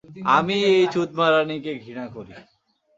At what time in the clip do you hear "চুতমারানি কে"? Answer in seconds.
0.93-1.71